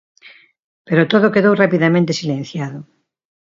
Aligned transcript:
Pero 0.87 1.09
todo 1.11 1.33
quedou 1.35 1.53
rapidamente 1.63 2.17
silenciado. 2.21 2.79